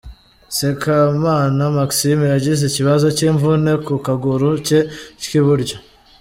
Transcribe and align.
Sekamana 0.55 1.63
Maxime 1.77 2.23
yagize 2.33 2.63
ikibazo 2.67 3.05
cy'imvune 3.17 3.71
ku 3.85 3.93
kaguru 4.05 4.49
ke 4.65 4.79
k'iburyo. 5.29 5.77